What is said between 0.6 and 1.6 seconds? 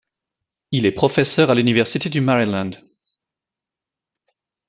Il est professeur à